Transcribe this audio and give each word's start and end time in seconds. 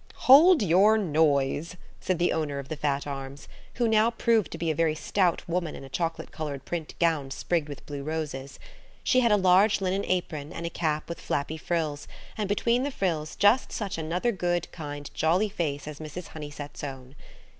"Hold 0.25 0.63
your 0.63 0.97
noise," 0.97 1.75
said 1.99 2.17
the 2.17 2.33
owner 2.33 2.57
of 2.57 2.69
the 2.69 2.75
fat 2.75 3.05
arms, 3.05 3.47
who 3.75 3.87
now 3.87 4.09
proved 4.09 4.49
to 4.51 4.57
be 4.57 4.71
a 4.71 4.75
very 4.75 4.95
stout 4.95 5.47
woman 5.47 5.75
in 5.75 5.83
a 5.83 5.89
chocolate 5.89 6.31
coloured 6.31 6.65
print 6.65 6.95
gown 6.97 7.29
sprigged 7.29 7.69
with 7.69 7.85
blue 7.85 8.01
roses. 8.01 8.57
She 9.03 9.19
had 9.19 9.31
a 9.31 9.37
large 9.37 9.79
linen 9.79 10.03
apron 10.07 10.51
and 10.53 10.65
a 10.65 10.71
cap 10.71 11.07
with 11.07 11.21
flappy 11.21 11.55
frills, 11.57 12.07
and 12.35 12.49
between 12.49 12.81
the 12.81 12.89
frills 12.89 13.35
just 13.35 13.71
such 13.71 13.99
another 13.99 14.31
good, 14.31 14.71
kind, 14.71 15.07
jolly 15.13 15.49
face 15.49 15.87
as 15.87 15.99
Mrs. 15.99 16.29
Honeysett's 16.29 16.83
own. 16.83 17.13